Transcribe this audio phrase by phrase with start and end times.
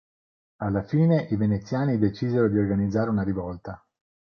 [0.61, 3.85] Alla fine i Veneziani decisero di organizzare una rivolta.